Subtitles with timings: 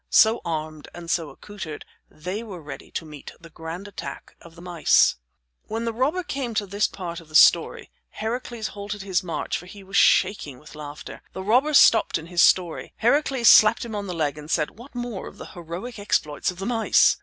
[0.09, 4.61] So armed and so accoutered they were ready to meet the grand attack of the
[4.63, 5.17] mice.
[5.67, 9.67] When the robber came to this part of the story Heracles halted his march, for
[9.67, 11.21] he was shaking with laughter.
[11.33, 12.93] The robber stopped in his story.
[12.97, 16.57] Heracles slapped him on the leg and said: "What more of the heroic exploits of
[16.57, 17.17] the mice?"